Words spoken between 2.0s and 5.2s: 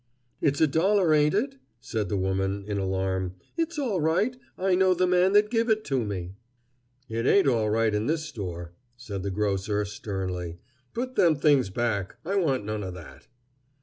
the woman, in alarm. "It's all right. I know the